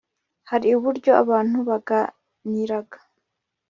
hari 0.49 0.67
uburyo 0.77 1.11
abantu 1.23 1.57
baganiraga 1.69 2.97